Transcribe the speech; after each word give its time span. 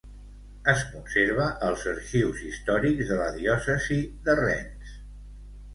Es 0.71 0.79
conserva 0.93 1.45
als 1.67 1.83
Arxius 1.93 2.41
històrics 2.49 3.13
de 3.13 3.21
la 3.23 3.29
diòcesi 3.39 4.01
de 4.29 4.39
Rennes. 4.45 4.99